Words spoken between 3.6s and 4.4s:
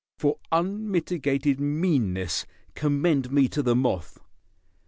the moth!"